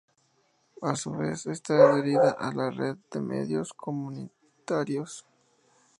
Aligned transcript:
A 0.81 0.95
su 0.95 1.11
vez, 1.11 1.45
está 1.45 1.75
adherida 1.91 2.31
a 2.31 2.51
la 2.55 2.71
Red 2.71 2.97
de 3.13 3.21
Medios 3.21 3.71
Comunitarios. 3.71 5.27